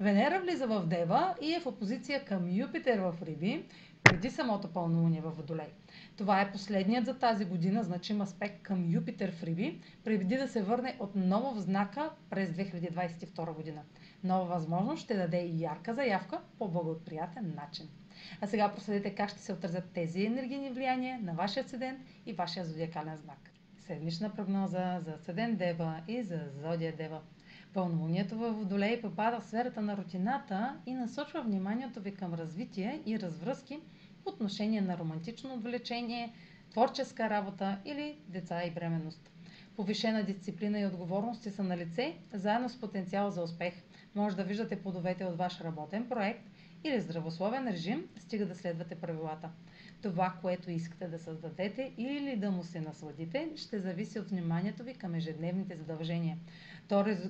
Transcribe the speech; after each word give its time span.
Венера 0.00 0.40
влиза 0.40 0.66
в 0.66 0.86
Дева 0.86 1.34
и 1.42 1.54
е 1.54 1.60
в 1.60 1.66
опозиция 1.66 2.24
към 2.24 2.50
Юпитер 2.50 2.98
в 2.98 3.14
Риби, 3.22 3.64
преди 4.04 4.30
самото 4.30 4.72
пълнолуние 4.72 5.20
във 5.20 5.36
Водолей. 5.36 5.72
Това 6.16 6.40
е 6.40 6.52
последният 6.52 7.06
за 7.06 7.18
тази 7.18 7.44
година 7.44 7.82
значим 7.82 8.20
аспект 8.20 8.62
към 8.62 8.90
Юпитер 8.90 9.32
в 9.32 9.42
Риби, 9.42 9.80
преди 10.04 10.36
да 10.36 10.48
се 10.48 10.62
върне 10.62 10.96
отново 11.00 11.54
в 11.54 11.60
знака 11.60 12.10
през 12.30 12.50
2022 12.50 13.54
година. 13.54 13.82
Нова 14.24 14.44
възможност 14.44 15.02
ще 15.02 15.16
даде 15.16 15.40
и 15.40 15.62
ярка 15.62 15.94
заявка 15.94 16.40
по 16.58 16.68
благоприятен 16.68 17.54
начин. 17.56 17.88
А 18.40 18.46
сега 18.46 18.72
проследете 18.74 19.14
как 19.14 19.30
ще 19.30 19.38
се 19.38 19.52
отразят 19.52 19.90
тези 19.94 20.24
енергийни 20.24 20.70
влияния 20.70 21.18
на 21.22 21.32
вашия 21.32 21.68
седен 21.68 21.98
и 22.26 22.32
вашия 22.32 22.64
зодиакален 22.64 23.16
знак. 23.16 23.50
Седмична 23.78 24.30
прогноза 24.34 25.00
за 25.00 25.18
седен 25.24 25.56
Дева 25.56 26.00
и 26.08 26.22
за 26.22 26.40
зодия 26.62 26.96
Дева. 26.96 27.20
Пълнолунието 27.78 28.36
във 28.38 28.56
Водолей 28.56 29.00
попада 29.00 29.40
в 29.40 29.44
сферата 29.44 29.80
на 29.80 29.96
рутината 29.96 30.76
и 30.86 30.94
насочва 30.94 31.42
вниманието 31.42 32.00
ви 32.00 32.14
към 32.14 32.34
развитие 32.34 33.02
и 33.06 33.20
развръзки 33.20 33.78
по 34.24 34.30
отношение 34.30 34.80
на 34.80 34.98
романтично 34.98 35.54
отвлечение, 35.54 36.32
творческа 36.70 37.30
работа 37.30 37.78
или 37.84 38.18
деца 38.28 38.64
и 38.64 38.70
бременност. 38.70 39.30
Повишена 39.76 40.22
дисциплина 40.22 40.80
и 40.80 40.86
отговорности 40.86 41.50
са 41.50 41.62
на 41.62 41.76
лице, 41.76 42.16
заедно 42.32 42.68
с 42.68 42.80
потенциал 42.80 43.30
за 43.30 43.42
успех. 43.42 43.74
Може 44.14 44.36
да 44.36 44.44
виждате 44.44 44.82
плодовете 44.82 45.24
от 45.24 45.38
ваш 45.38 45.60
работен 45.60 46.08
проект 46.08 46.50
или 46.84 47.00
здравословен 47.00 47.68
режим, 47.68 48.08
стига 48.18 48.46
да 48.46 48.54
следвате 48.54 48.94
правилата. 48.94 49.50
Това, 50.02 50.34
което 50.40 50.70
искате 50.70 51.08
да 51.08 51.18
създадете 51.18 51.92
или 51.98 52.36
да 52.36 52.50
му 52.50 52.64
се 52.64 52.80
насладите, 52.80 53.50
ще 53.56 53.78
зависи 53.78 54.18
от 54.18 54.30
вниманието 54.30 54.82
ви 54.84 54.94
към 54.94 55.14
ежедневните 55.14 55.76
задължения. 55.76 56.38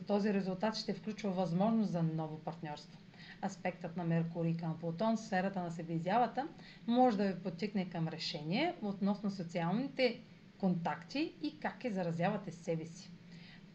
Този 0.06 0.34
резултат 0.34 0.76
ще 0.76 0.94
включва 0.94 1.31
възможност 1.31 1.91
за 1.91 2.03
ново 2.03 2.38
партньорство. 2.38 2.98
Аспектът 3.44 3.97
на 3.97 4.04
Меркурий 4.04 4.56
към 4.56 4.78
Плутон 4.78 5.16
в 5.16 5.20
сферата 5.20 5.62
на 5.62 5.70
себеизявата 5.70 6.48
може 6.87 7.16
да 7.16 7.32
ви 7.32 7.42
потикне 7.42 7.91
към 7.91 8.08
решение 8.08 8.75
относно 8.82 9.31
социалните 9.31 10.20
контакти 10.58 11.34
и 11.42 11.60
как 11.60 11.78
ги 11.78 11.91
заразявате 11.91 12.50
себе 12.50 12.87
си. 12.87 13.10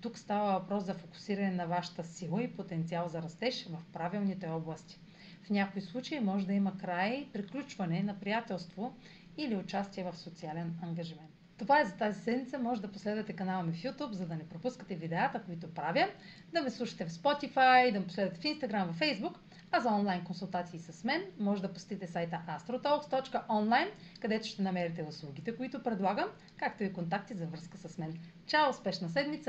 Тук 0.01 0.17
става 0.17 0.59
въпрос 0.59 0.83
за 0.83 0.94
фокусиране 0.94 1.51
на 1.51 1.66
вашата 1.67 2.03
сила 2.03 2.44
и 2.44 2.56
потенциал 2.56 3.07
за 3.09 3.22
растеж 3.22 3.67
в 3.67 3.85
правилните 3.94 4.47
области. 4.47 5.00
В 5.44 5.50
някои 5.50 5.81
случаи 5.81 6.20
може 6.20 6.48
да 6.48 6.54
има 6.54 6.78
край 6.78 7.28
приключване 7.34 8.04
на 8.04 8.20
приятелство 8.20 8.96
или 9.38 9.56
участие 9.56 10.04
в 10.04 10.18
социален 10.18 10.76
ангажимент. 10.84 11.30
Това 11.58 11.81
е 11.81 11.86
за 11.86 11.96
тази 11.96 12.22
седмица. 12.22 12.59
Може 12.59 12.81
да 12.81 12.92
последвате 12.92 13.34
канала 13.34 13.64
ми 13.64 13.74
в 13.74 13.84
YouTube, 13.84 14.12
за 14.12 14.28
да 14.28 14.36
не 14.36 14.50
пропускате 14.50 14.96
видеята, 14.96 15.44
които 15.46 15.74
правя, 15.74 16.08
да 16.54 16.62
ме 16.62 16.70
слушате 16.70 17.06
в 17.06 17.09
Spotify, 17.09 17.92
да 17.92 18.00
ме 18.00 18.08
последвате 18.08 18.42
в 18.42 18.44
Instagram, 18.44 18.92
в 18.92 19.00
Facebook, 19.00 19.36
а 19.72 19.80
за 19.80 19.90
онлайн 19.90 20.24
консултации 20.24 20.80
с 20.80 21.04
мен 21.04 21.22
може 21.40 21.62
да 21.62 21.74
посетите 21.74 22.08
сайта 22.08 22.42
astrotalks.online, 22.50 23.90
където 24.20 24.48
ще 24.48 24.62
намерите 24.62 25.06
услугите, 25.10 25.56
които 25.56 25.84
предлагам, 25.84 26.28
както 26.58 26.84
и 26.84 26.94
контакти 26.94 27.34
за 27.34 27.46
връзка 27.46 27.78
с 27.78 27.98
мен. 27.98 28.20
Чао! 28.48 28.70
Успешна 28.70 29.10
седмица! 29.10 29.42